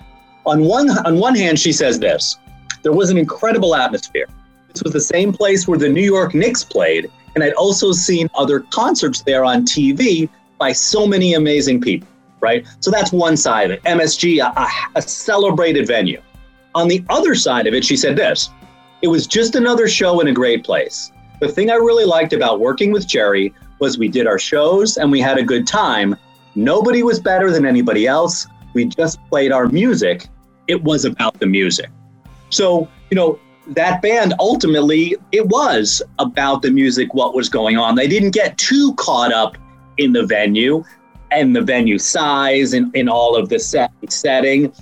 On 0.45 0.63
one 0.63 0.89
on 1.05 1.17
one 1.17 1.35
hand, 1.35 1.59
she 1.59 1.73
says 1.73 1.99
this: 1.99 2.37
there 2.83 2.91
was 2.91 3.09
an 3.09 3.17
incredible 3.17 3.75
atmosphere. 3.75 4.27
This 4.71 4.83
was 4.83 4.93
the 4.93 5.01
same 5.01 5.33
place 5.33 5.67
where 5.67 5.77
the 5.77 5.89
New 5.89 6.03
York 6.03 6.33
Knicks 6.33 6.63
played, 6.63 7.09
and 7.35 7.43
I'd 7.43 7.53
also 7.53 7.91
seen 7.91 8.29
other 8.35 8.61
concerts 8.61 9.21
there 9.21 9.43
on 9.45 9.65
TV 9.65 10.29
by 10.57 10.71
so 10.71 11.07
many 11.07 11.33
amazing 11.33 11.81
people. 11.81 12.07
Right, 12.41 12.65
so 12.81 12.91
that's 12.91 13.13
one 13.13 13.37
side 13.37 13.71
of 13.71 13.77
it. 13.77 13.83
MSG, 13.83 14.41
a, 14.41 14.67
a 14.97 15.01
celebrated 15.01 15.87
venue. 15.87 16.21
On 16.75 16.89
the 16.89 17.03
other 17.09 17.35
side 17.35 17.67
of 17.67 17.73
it, 17.73 17.85
she 17.85 17.95
said 17.95 18.17
this: 18.17 18.49
it 19.01 19.07
was 19.07 19.27
just 19.27 19.55
another 19.55 19.87
show 19.87 20.19
in 20.19 20.27
a 20.27 20.33
great 20.33 20.63
place. 20.63 21.11
The 21.39 21.47
thing 21.47 21.69
I 21.69 21.75
really 21.75 22.05
liked 22.05 22.33
about 22.33 22.59
working 22.59 22.91
with 22.91 23.07
Jerry 23.07 23.53
was 23.79 23.97
we 23.97 24.07
did 24.07 24.27
our 24.27 24.39
shows 24.39 24.97
and 24.97 25.11
we 25.11 25.19
had 25.19 25.37
a 25.37 25.43
good 25.43 25.67
time. 25.67 26.15
Nobody 26.55 27.03
was 27.03 27.19
better 27.19 27.51
than 27.51 27.65
anybody 27.65 28.07
else. 28.07 28.47
We 28.73 28.85
just 28.85 29.19
played 29.29 29.51
our 29.51 29.67
music. 29.67 30.27
It 30.67 30.83
was 30.83 31.05
about 31.05 31.39
the 31.39 31.45
music. 31.45 31.89
So, 32.49 32.87
you 33.09 33.15
know, 33.15 33.39
that 33.67 34.01
band 34.01 34.33
ultimately, 34.39 35.15
it 35.31 35.47
was 35.47 36.01
about 36.19 36.61
the 36.61 36.69
music, 36.69 37.13
what 37.13 37.33
was 37.33 37.49
going 37.49 37.77
on. 37.77 37.95
They 37.95 38.07
didn't 38.07 38.31
get 38.31 38.57
too 38.57 38.93
caught 38.95 39.31
up 39.31 39.57
in 39.97 40.13
the 40.13 40.25
venue 40.25 40.83
and 41.31 41.55
the 41.55 41.61
venue 41.61 41.97
size 41.97 42.73
and 42.73 42.95
in 42.95 43.09
all 43.09 43.35
of 43.35 43.49
the 43.49 43.59
set 43.59 43.91
setting. 44.09 44.67
On 44.67 44.73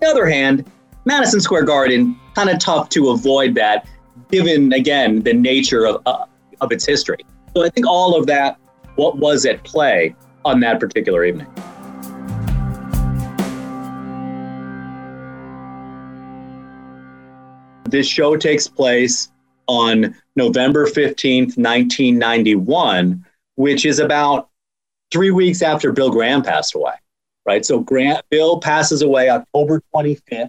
the 0.00 0.06
other 0.08 0.28
hand, 0.28 0.70
Madison 1.04 1.40
Square 1.40 1.64
Garden, 1.64 2.18
kind 2.34 2.50
of 2.50 2.58
tough 2.58 2.88
to 2.90 3.10
avoid 3.10 3.54
that, 3.54 3.86
given 4.30 4.72
again 4.72 5.22
the 5.22 5.32
nature 5.32 5.86
of, 5.86 6.02
uh, 6.06 6.24
of 6.60 6.72
its 6.72 6.86
history. 6.86 7.18
So 7.54 7.64
I 7.64 7.68
think 7.68 7.86
all 7.86 8.18
of 8.18 8.26
that, 8.26 8.58
what 8.96 9.18
was 9.18 9.46
at 9.46 9.62
play 9.64 10.14
on 10.44 10.60
that 10.60 10.80
particular 10.80 11.24
evening. 11.24 11.46
This 17.84 18.06
show 18.06 18.36
takes 18.36 18.68
place 18.68 19.30
on 19.66 20.14
November 20.36 20.86
15th, 20.86 21.56
1991, 21.56 23.24
which 23.56 23.84
is 23.84 23.98
about 23.98 24.48
three 25.10 25.30
weeks 25.30 25.60
after 25.60 25.92
Bill 25.92 26.10
Graham 26.10 26.42
passed 26.42 26.74
away, 26.74 26.94
right? 27.46 27.64
So 27.64 27.80
Grant, 27.80 28.24
Bill 28.30 28.60
passes 28.60 29.02
away 29.02 29.28
October 29.28 29.82
25th, 29.94 30.48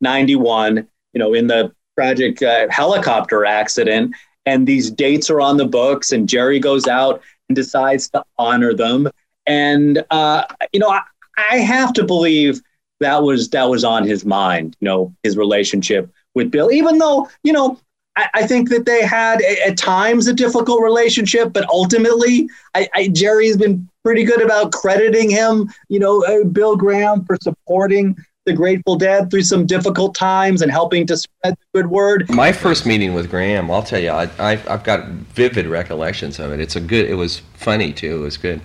91, 0.00 0.88
you 1.12 1.18
know, 1.18 1.34
in 1.34 1.46
the 1.46 1.72
tragic 1.96 2.42
uh, 2.42 2.66
helicopter 2.70 3.44
accident. 3.44 4.14
And 4.46 4.66
these 4.66 4.90
dates 4.90 5.30
are 5.30 5.40
on 5.40 5.58
the 5.58 5.66
books, 5.66 6.12
and 6.12 6.28
Jerry 6.28 6.58
goes 6.58 6.88
out 6.88 7.22
and 7.48 7.56
decides 7.56 8.08
to 8.10 8.24
honor 8.38 8.74
them. 8.74 9.08
And, 9.50 10.04
uh, 10.10 10.44
you 10.72 10.78
know, 10.78 10.88
I, 10.88 11.02
I 11.36 11.56
have 11.56 11.92
to 11.94 12.04
believe 12.04 12.60
that 13.00 13.24
was 13.24 13.50
that 13.50 13.68
was 13.68 13.82
on 13.82 14.06
his 14.06 14.24
mind, 14.24 14.76
you 14.78 14.86
know, 14.86 15.12
his 15.24 15.36
relationship 15.36 16.08
with 16.36 16.52
Bill, 16.52 16.70
even 16.70 16.98
though, 16.98 17.28
you 17.42 17.52
know, 17.52 17.76
I, 18.16 18.28
I 18.34 18.46
think 18.46 18.68
that 18.68 18.86
they 18.86 19.02
had 19.02 19.42
at 19.42 19.76
times 19.76 20.28
a 20.28 20.34
difficult 20.34 20.82
relationship, 20.82 21.52
but 21.52 21.68
ultimately, 21.68 22.48
I, 22.76 22.88
I, 22.94 23.08
Jerry's 23.08 23.56
been 23.56 23.88
pretty 24.04 24.22
good 24.22 24.40
about 24.40 24.70
crediting 24.70 25.30
him, 25.30 25.68
you 25.88 25.98
know, 25.98 26.24
uh, 26.24 26.44
Bill 26.44 26.76
Graham 26.76 27.24
for 27.24 27.36
supporting 27.42 28.16
the 28.46 28.52
Grateful 28.52 28.94
Dead 28.94 29.30
through 29.30 29.42
some 29.42 29.66
difficult 29.66 30.14
times 30.14 30.62
and 30.62 30.70
helping 30.70 31.06
to 31.08 31.16
spread 31.16 31.54
the 31.54 31.80
good 31.80 31.90
word. 31.90 32.30
My 32.30 32.52
first 32.52 32.86
meeting 32.86 33.14
with 33.14 33.30
Graham, 33.30 33.68
I'll 33.68 33.82
tell 33.82 34.00
you, 34.00 34.10
I, 34.12 34.26
have 34.56 34.84
got 34.84 35.08
vivid 35.08 35.66
recollections 35.66 36.38
of 36.38 36.52
it. 36.52 36.60
It's 36.60 36.76
a 36.76 36.80
good. 36.80 37.10
It 37.10 37.14
was 37.14 37.42
funny 37.54 37.92
too. 37.92 38.16
It 38.16 38.20
was 38.20 38.36
good. 38.36 38.60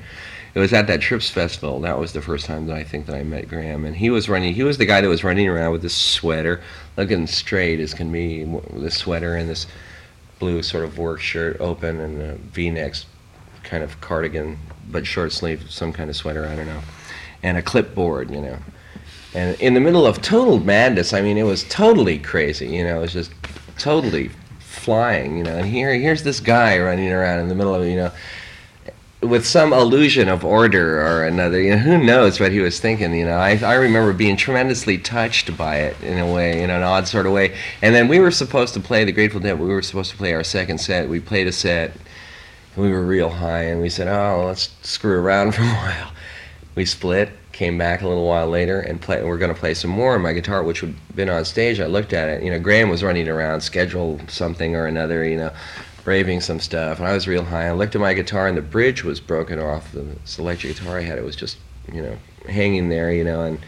It 0.56 0.60
was 0.60 0.74
at 0.74 0.88
that 0.88 1.02
Trips 1.02 1.30
Festival. 1.30 1.82
That 1.82 2.00
was 2.00 2.14
the 2.14 2.22
first 2.22 2.46
time 2.46 2.66
that 2.68 2.78
I 2.78 2.84
think 2.84 3.06
that 3.06 3.16
I 3.16 3.24
met 3.24 3.48
Graham, 3.48 3.86
and 3.86 3.96
he 3.96 4.10
was 4.10 4.28
running. 4.30 4.54
He 4.54 4.64
was 4.64 4.78
the 4.78 4.86
guy 4.86 5.02
that 5.02 5.08
was 5.08 5.24
running 5.24 5.48
around 5.48 5.74
with 5.74 5.82
this 5.84 5.96
sweater, 5.96 6.62
looking 6.98 7.28
straight 7.28 7.80
as 7.80 7.94
can 7.94 8.12
be, 8.12 8.46
with 8.46 8.86
a 8.86 8.92
sweater 8.92 9.36
and 9.36 9.50
this 9.50 9.68
blue 10.40 10.64
sort 10.64 10.86
of 10.86 10.98
work 10.98 11.20
shirt 11.20 11.58
open 11.60 12.00
and 12.00 12.22
a 12.22 12.36
V-neck 12.36 12.96
kind 13.64 13.84
of 13.84 14.00
cardigan, 14.02 14.58
but 14.90 15.06
short 15.06 15.32
sleeve, 15.32 15.70
some 15.70 15.94
kind 15.94 16.10
of 16.10 16.16
sweater. 16.16 16.46
I 16.46 16.56
don't 16.56 16.68
know, 16.68 16.82
and 17.44 17.58
a 17.58 17.62
clipboard, 17.62 18.32
you 18.32 18.42
know 18.42 18.58
and 19.36 19.60
in 19.60 19.74
the 19.74 19.82
middle 19.82 20.08
of 20.08 20.22
total 20.22 20.60
madness. 20.60 21.14
I 21.14 21.22
mean, 21.22 21.38
it 21.38 21.44
was 21.44 21.66
totally 21.66 22.18
crazy. 22.18 22.68
You 22.68 22.86
know, 22.86 23.00
it 23.00 23.02
was 23.02 23.14
just 23.14 23.32
totally 23.78 24.30
flying. 24.60 25.38
You 25.38 25.44
know, 25.44 25.58
and 25.58 25.68
here 25.68 25.94
here's 25.94 26.24
this 26.24 26.40
guy 26.40 26.80
running 26.80 27.12
around 27.12 27.40
in 27.40 27.50
the 27.50 27.56
middle 27.56 27.76
of 27.76 27.86
you 27.86 27.98
know. 27.98 28.12
With 29.28 29.46
some 29.46 29.74
illusion 29.74 30.30
of 30.30 30.46
order 30.46 31.02
or 31.02 31.26
another, 31.26 31.60
you 31.60 31.72
know, 31.72 31.78
who 31.78 32.04
knows 32.04 32.40
what 32.40 32.52
he 32.52 32.60
was 32.60 32.80
thinking? 32.80 33.14
You 33.14 33.26
know, 33.26 33.38
I, 33.38 33.58
I 33.58 33.76
remember 33.76 34.14
being 34.14 34.38
tremendously 34.38 34.98
touched 34.98 35.58
by 35.58 35.78
it 35.78 36.02
in 36.04 36.18
a 36.20 36.32
way, 36.32 36.62
in 36.62 36.70
an 36.70 36.84
odd 36.84 37.08
sort 37.08 37.26
of 37.26 37.32
way. 37.34 37.56
And 37.82 37.96
then 37.96 38.08
we 38.08 38.20
were 38.20 38.32
supposed 38.32 38.74
to 38.76 38.80
play 38.80 39.04
the 39.04 39.12
Grateful 39.12 39.40
Dead. 39.40 39.60
We 39.60 39.68
were 39.68 39.82
supposed 39.82 40.12
to 40.12 40.18
play 40.18 40.34
our 40.34 40.44
second 40.44 40.80
set. 40.80 41.10
We 41.10 41.20
played 41.20 41.48
a 41.48 41.52
set, 41.52 41.92
and 42.76 42.86
we 42.86 42.92
were 42.92 43.04
real 43.04 43.30
high, 43.30 43.64
and 43.64 43.82
we 43.82 43.90
said, 43.90 44.08
"Oh, 44.08 44.46
let's 44.48 44.74
screw 44.84 45.20
around 45.20 45.52
for 45.56 45.64
a 45.64 45.66
while." 45.66 46.12
We 46.76 46.86
split, 46.86 47.30
came 47.56 47.78
back 47.78 48.02
a 48.02 48.08
little 48.08 48.28
while 48.28 48.50
later 48.50 48.82
and 48.82 49.02
play, 49.02 49.24
we're 49.24 49.38
going 49.38 49.54
to 49.54 49.58
play 49.58 49.74
some 49.74 49.90
more 49.90 50.20
my 50.20 50.34
guitar, 50.34 50.62
which 50.62 50.82
had 50.82 50.94
been 51.16 51.30
on 51.30 51.46
stage. 51.46 51.80
I 51.80 51.86
looked 51.86 52.12
at 52.12 52.28
it. 52.28 52.44
You 52.44 52.52
know, 52.52 52.60
Graham 52.60 52.90
was 52.90 53.02
running 53.02 53.30
around, 53.30 53.62
scheduled 53.62 54.30
something 54.30 54.76
or 54.76 54.86
another, 54.86 55.24
you 55.24 55.38
know, 55.38 55.54
raving 56.06 56.42
some 56.42 56.60
stuff. 56.60 57.00
And 57.00 57.08
I 57.08 57.14
was 57.14 57.28
real 57.28 57.44
high. 57.44 57.68
I 57.68 57.72
looked 57.72 57.96
at 57.96 58.02
my 58.02 58.14
guitar, 58.14 58.48
and 58.48 58.58
the 58.58 58.62
bridge 58.62 59.04
was 59.04 59.20
broken 59.20 59.60
off. 59.60 59.92
The 59.92 60.06
electric 60.38 60.76
guitar 60.76 61.00
I 61.00 61.02
had, 61.02 61.18
it 61.18 61.24
was 61.24 61.36
just, 61.36 61.58
you 61.92 62.02
know, 62.02 62.18
hanging 62.48 62.90
there, 62.90 63.12
you 63.12 63.24
know, 63.24 63.44
and 63.44 63.60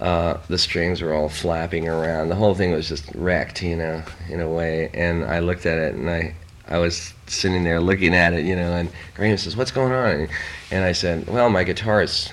uh, 0.00 0.38
the 0.48 0.58
strings 0.58 1.00
were 1.00 1.14
all 1.14 1.28
flapping 1.28 1.88
around. 1.88 2.28
The 2.28 2.34
whole 2.34 2.54
thing 2.54 2.72
was 2.72 2.88
just 2.88 3.14
wrecked, 3.14 3.62
you 3.62 3.76
know, 3.76 4.02
in 4.28 4.40
a 4.40 4.48
way. 4.48 4.90
And 4.92 5.24
I 5.24 5.38
looked 5.38 5.66
at 5.66 5.78
it, 5.78 5.94
and 5.94 6.10
I, 6.10 6.34
I 6.68 6.78
was 6.78 7.14
sitting 7.26 7.64
there 7.64 7.80
looking 7.80 8.14
at 8.14 8.32
it, 8.32 8.44
you 8.44 8.56
know, 8.56 8.72
and 8.74 8.90
Graham 9.14 9.36
says, 9.36 9.56
"What's 9.56 9.70
going 9.70 9.92
on?" 9.92 10.28
And 10.70 10.84
I 10.84 10.92
said, 10.92 11.26
"Well, 11.28 11.48
my 11.48 11.64
guitar 11.64 12.02
is 12.02 12.32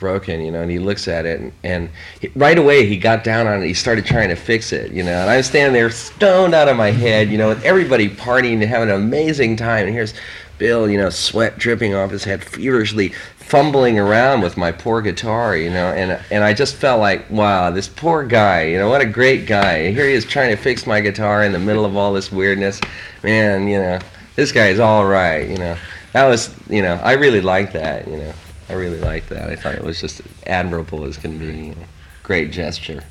broken, 0.00 0.40
you 0.40 0.50
know, 0.50 0.62
and 0.62 0.70
he 0.70 0.80
looks 0.80 1.06
at 1.06 1.26
it, 1.26 1.40
and, 1.40 1.52
and 1.62 1.90
he, 2.20 2.28
right 2.34 2.58
away 2.58 2.86
he 2.86 2.96
got 2.96 3.22
down 3.22 3.46
on 3.46 3.62
it. 3.62 3.66
He 3.66 3.74
started 3.74 4.06
trying 4.06 4.30
to 4.30 4.34
fix 4.34 4.72
it, 4.72 4.90
you 4.90 5.04
know, 5.04 5.12
and 5.12 5.30
I'm 5.30 5.42
standing 5.44 5.74
there 5.74 5.90
stoned 5.90 6.54
out 6.54 6.68
of 6.68 6.76
my 6.76 6.90
head, 6.90 7.30
you 7.30 7.38
know, 7.38 7.48
with 7.48 7.62
everybody 7.62 8.08
partying 8.08 8.54
and 8.54 8.62
having 8.64 8.88
an 8.88 8.96
amazing 8.96 9.56
time. 9.56 9.86
And 9.86 9.94
here's 9.94 10.14
Bill, 10.58 10.90
you 10.90 10.98
know, 10.98 11.10
sweat 11.10 11.58
dripping 11.58 11.94
off 11.94 12.10
his 12.10 12.24
head, 12.24 12.42
feverishly 12.42 13.12
fumbling 13.36 13.98
around 13.98 14.42
with 14.42 14.56
my 14.56 14.70
poor 14.70 15.02
guitar, 15.02 15.56
you 15.56 15.70
know, 15.70 15.92
and 15.92 16.20
and 16.30 16.44
I 16.44 16.54
just 16.54 16.76
felt 16.76 17.00
like, 17.00 17.28
wow, 17.30 17.70
this 17.70 17.88
poor 17.88 18.24
guy, 18.24 18.64
you 18.64 18.78
know, 18.78 18.88
what 18.88 19.00
a 19.00 19.06
great 19.06 19.46
guy. 19.46 19.72
And 19.78 19.96
here 19.96 20.06
he 20.06 20.12
is 20.12 20.24
trying 20.24 20.54
to 20.54 20.62
fix 20.62 20.86
my 20.86 21.00
guitar 21.00 21.44
in 21.44 21.52
the 21.52 21.58
middle 21.58 21.84
of 21.84 21.96
all 21.96 22.12
this 22.12 22.30
weirdness. 22.30 22.80
Man, 23.22 23.68
you 23.68 23.78
know, 23.78 23.98
this 24.36 24.52
guy 24.52 24.68
is 24.68 24.78
all 24.78 25.06
right, 25.06 25.48
you 25.48 25.58
know. 25.58 25.76
That 26.12 26.26
was, 26.26 26.54
you 26.68 26.82
know, 26.82 26.94
I 27.02 27.12
really 27.12 27.40
liked 27.40 27.72
that, 27.72 28.06
you 28.06 28.18
know. 28.18 28.32
I 28.70 28.74
really 28.74 29.00
liked 29.00 29.28
that. 29.30 29.50
I 29.50 29.56
thought 29.56 29.74
it 29.74 29.82
was 29.82 30.00
just 30.00 30.22
admirable 30.46 31.04
as 31.04 31.16
can 31.16 31.36
be. 31.38 31.74
Great 32.22 32.52
gesture. 32.52 33.02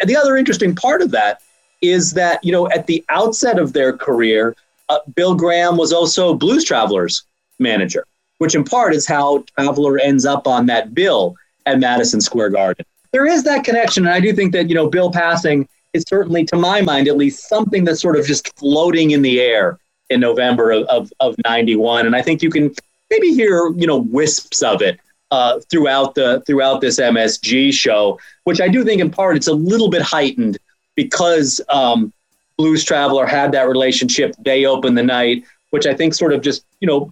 And 0.00 0.08
the 0.08 0.16
other 0.16 0.38
interesting 0.38 0.74
part 0.74 1.02
of 1.02 1.10
that 1.10 1.42
is 1.82 2.12
that, 2.12 2.42
you 2.42 2.52
know, 2.52 2.70
at 2.70 2.86
the 2.86 3.04
outset 3.10 3.58
of 3.58 3.74
their 3.74 3.94
career, 3.94 4.56
uh, 4.88 5.00
Bill 5.14 5.34
Graham 5.34 5.76
was 5.76 5.92
also 5.92 6.32
Blues 6.32 6.64
Travelers 6.64 7.24
manager, 7.58 8.06
which 8.38 8.54
in 8.54 8.64
part 8.64 8.94
is 8.94 9.06
how 9.06 9.44
Traveler 9.58 9.98
ends 9.98 10.24
up 10.24 10.46
on 10.46 10.64
that 10.66 10.94
bill 10.94 11.36
at 11.66 11.80
Madison 11.80 12.22
Square 12.22 12.50
Garden. 12.50 12.86
There 13.12 13.26
is 13.26 13.44
that 13.44 13.62
connection, 13.62 14.06
and 14.06 14.14
I 14.14 14.20
do 14.20 14.32
think 14.32 14.54
that, 14.54 14.70
you 14.70 14.74
know, 14.74 14.88
Bill 14.88 15.12
passing 15.12 15.68
is 15.92 16.02
certainly, 16.08 16.46
to 16.46 16.56
my 16.56 16.80
mind 16.80 17.08
at 17.08 17.18
least, 17.18 17.46
something 17.46 17.84
that's 17.84 18.00
sort 18.00 18.16
of 18.18 18.24
just 18.26 18.58
floating 18.58 19.10
in 19.10 19.20
the 19.20 19.38
air 19.38 19.78
in 20.12 20.20
November 20.20 20.70
of, 20.70 20.84
of, 20.86 21.12
of 21.20 21.34
91. 21.44 22.06
And 22.06 22.14
I 22.14 22.22
think 22.22 22.42
you 22.42 22.50
can 22.50 22.74
maybe 23.10 23.34
hear, 23.34 23.72
you 23.72 23.86
know, 23.86 23.98
wisps 23.98 24.62
of 24.62 24.82
it 24.82 25.00
uh, 25.32 25.60
throughout 25.70 26.14
the 26.14 26.42
throughout 26.46 26.80
this 26.80 27.00
MSG 27.00 27.72
show, 27.72 28.20
which 28.44 28.60
I 28.60 28.68
do 28.68 28.84
think 28.84 29.00
in 29.00 29.10
part 29.10 29.36
it's 29.36 29.48
a 29.48 29.54
little 29.54 29.88
bit 29.88 30.02
heightened 30.02 30.58
because 30.94 31.60
um, 31.70 32.12
Blues 32.58 32.84
Traveler 32.84 33.26
had 33.26 33.52
that 33.52 33.66
relationship. 33.66 34.34
They 34.38 34.66
opened 34.66 34.96
the 34.98 35.02
night, 35.02 35.44
which 35.70 35.86
I 35.86 35.94
think 35.94 36.14
sort 36.14 36.32
of 36.32 36.42
just 36.42 36.64
you 36.80 36.86
know 36.86 37.10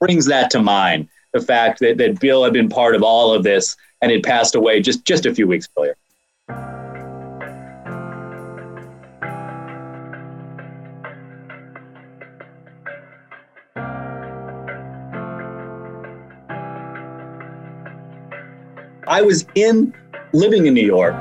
brings 0.00 0.26
that 0.26 0.50
to 0.52 0.62
mind. 0.62 1.08
The 1.32 1.40
fact 1.40 1.80
that, 1.80 1.96
that 1.96 2.20
Bill 2.20 2.44
had 2.44 2.52
been 2.52 2.68
part 2.68 2.94
of 2.94 3.02
all 3.02 3.32
of 3.32 3.42
this 3.42 3.74
and 4.02 4.12
had 4.12 4.22
passed 4.22 4.54
away 4.54 4.80
just 4.80 5.04
just 5.04 5.26
a 5.26 5.34
few 5.34 5.48
weeks 5.48 5.68
earlier. 5.76 5.96
I 19.12 19.20
was 19.20 19.44
in 19.54 19.92
living 20.32 20.64
in 20.64 20.72
New 20.72 20.86
York 20.86 21.14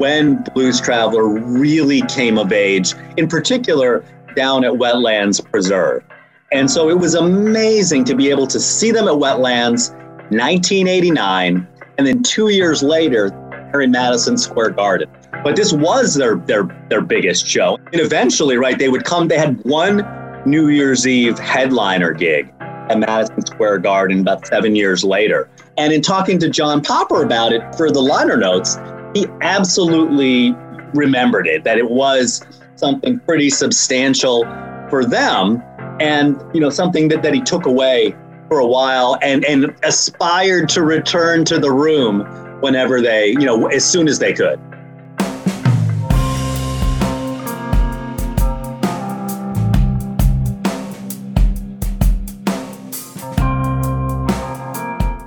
when 0.00 0.42
Blues 0.54 0.80
Traveler 0.80 1.28
really 1.28 2.00
came 2.08 2.38
of 2.38 2.50
age, 2.50 2.94
in 3.18 3.28
particular 3.28 4.02
down 4.34 4.64
at 4.64 4.72
Wetlands 4.72 5.44
Preserve. 5.44 6.02
And 6.50 6.70
so 6.70 6.88
it 6.88 6.98
was 6.98 7.14
amazing 7.14 8.04
to 8.04 8.14
be 8.14 8.30
able 8.30 8.46
to 8.46 8.58
see 8.58 8.90
them 8.90 9.06
at 9.06 9.16
Wetlands 9.16 9.90
1989 10.30 11.68
and 11.98 12.06
then 12.06 12.22
2 12.22 12.48
years 12.48 12.82
later 12.82 13.28
they're 13.70 13.82
in 13.82 13.90
Madison 13.90 14.38
Square 14.38 14.70
Garden. 14.70 15.10
But 15.44 15.56
this 15.56 15.74
was 15.74 16.14
their 16.14 16.36
their 16.36 16.64
their 16.88 17.02
biggest 17.02 17.46
show. 17.46 17.78
And 17.92 18.00
eventually, 18.00 18.56
right, 18.56 18.78
they 18.78 18.88
would 18.88 19.04
come 19.04 19.28
they 19.28 19.36
had 19.36 19.62
one 19.66 20.06
New 20.46 20.68
Year's 20.68 21.06
Eve 21.06 21.38
headliner 21.38 22.12
gig 22.14 22.50
at 22.88 22.98
Madison 22.98 23.44
Square 23.44 23.80
Garden 23.80 24.20
about 24.20 24.46
7 24.46 24.74
years 24.74 25.04
later. 25.04 25.50
And 25.78 25.92
in 25.92 26.00
talking 26.00 26.38
to 26.38 26.48
John 26.48 26.80
Popper 26.80 27.22
about 27.22 27.52
it 27.52 27.62
for 27.74 27.90
the 27.90 28.00
liner 28.00 28.36
notes, 28.36 28.78
he 29.14 29.26
absolutely 29.42 30.54
remembered 30.94 31.46
it 31.46 31.64
that 31.64 31.78
it 31.78 31.90
was 31.90 32.44
something 32.76 33.18
pretty 33.20 33.50
substantial 33.50 34.44
for 34.88 35.04
them 35.04 35.62
and 36.00 36.40
you 36.54 36.60
know 36.60 36.70
something 36.70 37.08
that, 37.08 37.22
that 37.22 37.34
he 37.34 37.40
took 37.40 37.66
away 37.66 38.14
for 38.48 38.58
a 38.58 38.66
while 38.66 39.18
and 39.22 39.44
and 39.44 39.74
aspired 39.82 40.68
to 40.68 40.82
return 40.82 41.44
to 41.44 41.58
the 41.58 41.72
room 41.72 42.20
whenever 42.60 43.00
they 43.00 43.28
you 43.28 43.44
know 43.44 43.66
as 43.68 43.84
soon 43.84 44.06
as 44.08 44.18
they 44.18 44.32
could 44.32 44.60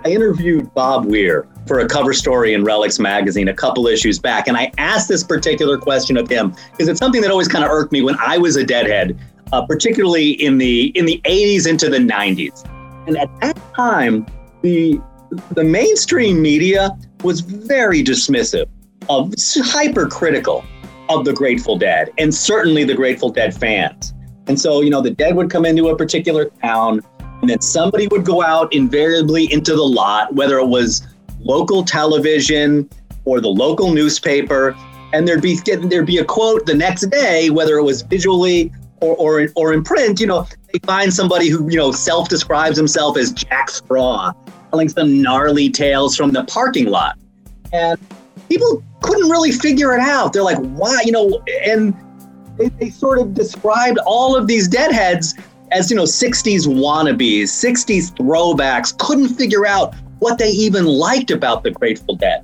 I 0.09 0.13
interviewed 0.13 0.73
Bob 0.73 1.05
Weir 1.05 1.47
for 1.67 1.81
a 1.81 1.87
cover 1.87 2.13
story 2.13 2.55
in 2.55 2.63
Relix 2.63 2.99
magazine 2.99 3.47
a 3.47 3.53
couple 3.53 3.85
issues 3.85 4.17
back, 4.17 4.47
and 4.47 4.57
I 4.57 4.71
asked 4.79 5.07
this 5.07 5.23
particular 5.23 5.77
question 5.77 6.17
of 6.17 6.27
him 6.27 6.55
because 6.71 6.87
it's 6.87 6.97
something 6.97 7.21
that 7.21 7.29
always 7.29 7.47
kind 7.47 7.63
of 7.63 7.69
irked 7.69 7.91
me 7.91 8.01
when 8.01 8.15
I 8.17 8.39
was 8.39 8.55
a 8.55 8.63
deadhead, 8.63 9.19
uh, 9.53 9.63
particularly 9.67 10.31
in 10.31 10.57
the 10.57 10.87
in 10.97 11.05
the 11.05 11.21
80s 11.25 11.67
into 11.67 11.89
the 11.89 11.99
90s. 11.99 12.67
And 13.05 13.17
at 13.17 13.29
that 13.41 13.59
time, 13.75 14.25
the 14.63 14.99
the 15.51 15.63
mainstream 15.63 16.41
media 16.41 16.97
was 17.23 17.41
very 17.41 18.03
dismissive 18.03 18.65
of 19.09 19.31
hypercritical 19.37 20.65
of 21.09 21.23
the 21.23 21.33
Grateful 21.33 21.77
Dead, 21.77 22.11
and 22.17 22.33
certainly 22.33 22.83
the 22.83 22.95
Grateful 22.95 23.29
Dead 23.29 23.53
fans. 23.53 24.15
And 24.47 24.59
so, 24.59 24.81
you 24.81 24.89
know, 24.89 25.01
the 25.01 25.11
Dead 25.11 25.35
would 25.35 25.51
come 25.51 25.65
into 25.65 25.89
a 25.89 25.95
particular 25.95 26.45
town 26.63 27.03
and 27.41 27.49
then 27.49 27.61
somebody 27.61 28.07
would 28.07 28.25
go 28.25 28.43
out 28.43 28.73
invariably 28.73 29.51
into 29.51 29.75
the 29.75 29.83
lot, 29.83 30.33
whether 30.33 30.57
it 30.57 30.67
was 30.67 31.07
local 31.39 31.83
television 31.83 32.89
or 33.25 33.39
the 33.39 33.47
local 33.47 33.93
newspaper, 33.93 34.75
and 35.13 35.27
there'd 35.27 35.41
be 35.41 35.59
there'd 35.65 36.05
be 36.05 36.17
a 36.17 36.25
quote 36.25 36.65
the 36.65 36.75
next 36.75 37.07
day, 37.07 37.49
whether 37.49 37.77
it 37.77 37.83
was 37.83 38.01
visually 38.01 38.71
or 39.01 39.15
or, 39.15 39.47
or 39.55 39.73
in 39.73 39.83
print. 39.83 40.19
You 40.19 40.27
know, 40.27 40.47
they 40.71 40.79
find 40.79 41.13
somebody 41.13 41.49
who 41.49 41.69
you 41.69 41.77
know 41.77 41.91
self-describes 41.91 42.77
himself 42.77 43.17
as 43.17 43.31
Jack 43.31 43.69
Straw, 43.69 44.33
telling 44.71 44.89
some 44.89 45.21
gnarly 45.21 45.69
tales 45.69 46.15
from 46.15 46.31
the 46.31 46.43
parking 46.43 46.87
lot, 46.87 47.17
and 47.71 47.99
people 48.49 48.83
couldn't 49.01 49.29
really 49.29 49.51
figure 49.51 49.93
it 49.93 50.01
out. 50.01 50.33
They're 50.33 50.43
like, 50.43 50.57
why, 50.57 51.01
you 51.05 51.11
know, 51.11 51.41
and 51.65 51.95
they, 52.57 52.69
they 52.69 52.89
sort 52.89 53.19
of 53.19 53.33
described 53.33 53.97
all 54.05 54.35
of 54.35 54.47
these 54.47 54.67
deadheads 54.67 55.35
as 55.71 55.89
you 55.89 55.95
know 55.95 56.03
60s 56.03 56.65
wannabes 56.67 57.43
60s 57.43 58.11
throwbacks 58.13 58.97
couldn't 58.97 59.29
figure 59.29 59.65
out 59.65 59.95
what 60.19 60.37
they 60.37 60.49
even 60.49 60.85
liked 60.85 61.31
about 61.31 61.63
the 61.63 61.71
grateful 61.71 62.15
dead. 62.15 62.43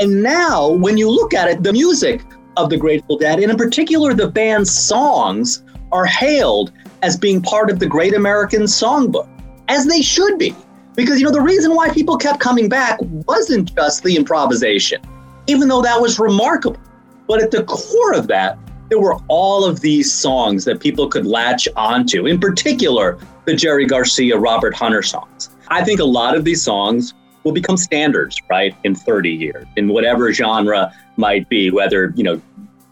And 0.00 0.22
now 0.22 0.70
when 0.70 0.96
you 0.96 1.10
look 1.10 1.34
at 1.34 1.48
it 1.48 1.62
the 1.62 1.72
music 1.72 2.22
of 2.56 2.70
the 2.70 2.76
grateful 2.76 3.18
dead 3.18 3.38
and 3.40 3.50
in 3.50 3.56
particular 3.56 4.14
the 4.14 4.28
band's 4.28 4.70
songs 4.70 5.62
are 5.90 6.06
hailed 6.06 6.72
as 7.02 7.16
being 7.16 7.42
part 7.42 7.70
of 7.70 7.78
the 7.78 7.86
great 7.86 8.14
american 8.14 8.62
songbook 8.62 9.28
as 9.68 9.86
they 9.86 10.02
should 10.02 10.38
be. 10.38 10.54
Because 10.94 11.18
you 11.18 11.24
know 11.24 11.32
the 11.32 11.40
reason 11.40 11.74
why 11.74 11.90
people 11.90 12.16
kept 12.16 12.40
coming 12.40 12.68
back 12.68 12.98
wasn't 13.00 13.74
just 13.74 14.02
the 14.02 14.16
improvisation 14.16 15.00
even 15.46 15.68
though 15.68 15.82
that 15.82 16.00
was 16.00 16.18
remarkable. 16.18 16.80
But 17.26 17.42
at 17.42 17.50
the 17.50 17.64
core 17.64 18.14
of 18.14 18.26
that 18.28 18.58
there 18.92 19.00
were 19.00 19.16
all 19.28 19.64
of 19.64 19.80
these 19.80 20.12
songs 20.12 20.66
that 20.66 20.78
people 20.78 21.08
could 21.08 21.24
latch 21.24 21.66
onto, 21.76 22.26
in 22.26 22.38
particular, 22.38 23.18
the 23.46 23.56
Jerry 23.56 23.86
Garcia, 23.86 24.36
Robert 24.36 24.74
Hunter 24.74 25.02
songs. 25.02 25.48
I 25.68 25.82
think 25.82 25.98
a 25.98 26.04
lot 26.04 26.36
of 26.36 26.44
these 26.44 26.62
songs 26.62 27.14
will 27.42 27.52
become 27.52 27.78
standards, 27.78 28.38
right, 28.50 28.76
in 28.84 28.94
30 28.94 29.30
years, 29.30 29.66
in 29.78 29.88
whatever 29.88 30.30
genre 30.30 30.92
might 31.16 31.48
be, 31.48 31.70
whether, 31.70 32.12
you 32.16 32.22
know, 32.22 32.38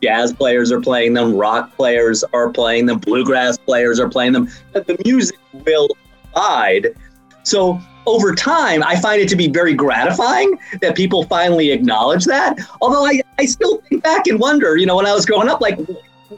jazz 0.03 0.33
players 0.33 0.73
are 0.73 0.81
playing 0.81 1.13
them, 1.13 1.35
rock 1.35 1.77
players 1.77 2.25
are 2.33 2.49
playing 2.49 2.87
them, 2.87 2.99
bluegrass 2.99 3.59
players 3.59 4.01
are 4.01 4.09
playing 4.09 4.33
them. 4.33 4.49
The 4.73 4.97
music 5.05 5.39
will 5.67 5.91
abide. 6.33 6.95
So 7.43 7.79
over 8.07 8.35
time, 8.35 8.83
I 8.83 8.97
find 8.97 9.21
it 9.21 9.29
to 9.31 9.37
be 9.37 9.49
very 9.49 9.75
gratifying 9.75 10.59
that 10.81 10.97
people 10.97 11.25
finally 11.25 11.71
acknowledge 11.71 12.25
that. 12.25 12.59
Although 12.81 13.07
I, 13.07 13.23
I 13.39 13.47
still 13.47 13.79
think 13.89 14.03
back 14.03 14.27
and 14.27 14.39
wonder, 14.39 14.77
you 14.77 14.87
know, 14.87 14.97
when 14.97 15.07
I 15.07 15.13
was 15.13 15.27
growing 15.27 15.49
up, 15.49 15.61
like, 15.61 15.79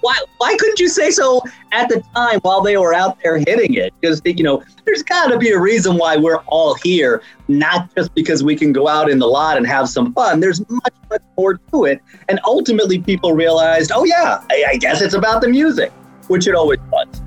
why, 0.01 0.19
why 0.39 0.57
couldn't 0.59 0.81
you 0.81 0.89
say 0.89 1.11
so 1.11 1.43
at 1.71 1.89
the 1.89 2.03
time 2.15 2.41
while 2.41 2.63
they 2.63 2.77
were 2.77 2.95
out 2.95 3.19
there 3.23 3.39
hitting 3.39 3.75
it? 3.75 3.93
Because, 4.01 4.23
you 4.25 4.43
know, 4.43 4.63
there's 4.85 5.03
got 5.03 5.29
to 5.29 5.39
be 5.39 5.51
a 5.51 5.59
reason 5.59 5.97
why 5.97 6.17
we're 6.17 6.41
all 6.47 6.75
here, 6.75 7.23
not 7.49 7.95
just 7.95 8.15
because 8.15 8.43
we 8.43 8.57
can 8.57 8.73
go 8.73 8.89
out 8.89 9.11
in 9.11 9.19
the 9.19 9.27
lot 9.27 9.57
and 9.57 9.67
have 9.67 9.89
some 9.89 10.13
fun. 10.15 10.41
There's 10.41 10.61
much, 10.69 10.95
much 11.11 11.23
more 11.37 11.55
to 11.73 11.85
it. 11.85 12.01
And 12.29 12.41
ultimately, 12.45 13.01
people 13.01 13.35
realized, 13.35 13.93
oh, 13.95 14.05
yeah, 14.05 14.43
I, 14.51 14.65
I 14.71 14.77
guess 14.77 15.01
it's 15.03 15.15
about 15.15 15.43
the 15.43 15.49
music, 15.49 15.93
which 16.29 16.47
it 16.47 16.55
always 16.55 16.81
was 16.91 17.22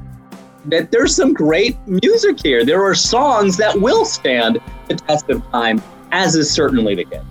that 0.67 0.91
there's 0.91 1.15
some 1.15 1.34
great 1.34 1.78
music 1.88 2.39
here. 2.41 2.65
There 2.65 2.84
are 2.84 2.95
songs 2.95 3.58
that 3.58 3.80
will 3.80 4.06
stand 4.06 4.60
the 4.88 4.95
test 4.95 5.30
of 5.30 5.43
time, 5.51 5.82
as 6.12 6.36
is 6.36 6.49
certainly 6.49 6.95
the 6.95 7.06
case. 7.06 7.21